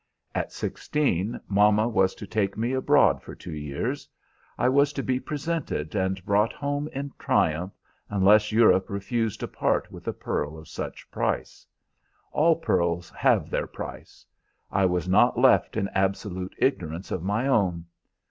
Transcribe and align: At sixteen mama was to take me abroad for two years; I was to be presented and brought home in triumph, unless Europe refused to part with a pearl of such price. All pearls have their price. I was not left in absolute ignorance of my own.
At 0.33 0.51
sixteen 0.51 1.39
mama 1.47 1.87
was 1.87 2.15
to 2.15 2.25
take 2.25 2.57
me 2.57 2.73
abroad 2.73 3.21
for 3.21 3.35
two 3.35 3.53
years; 3.53 4.09
I 4.57 4.67
was 4.67 4.91
to 4.93 5.03
be 5.03 5.19
presented 5.19 5.93
and 5.93 6.25
brought 6.25 6.51
home 6.53 6.87
in 6.87 7.11
triumph, 7.19 7.73
unless 8.09 8.51
Europe 8.51 8.89
refused 8.89 9.41
to 9.41 9.47
part 9.47 9.91
with 9.91 10.07
a 10.07 10.13
pearl 10.13 10.57
of 10.57 10.67
such 10.67 11.11
price. 11.11 11.67
All 12.31 12.55
pearls 12.55 13.11
have 13.11 13.51
their 13.51 13.67
price. 13.67 14.25
I 14.71 14.87
was 14.87 15.07
not 15.07 15.37
left 15.37 15.77
in 15.77 15.87
absolute 15.89 16.55
ignorance 16.57 17.11
of 17.11 17.21
my 17.21 17.47
own. 17.47 17.85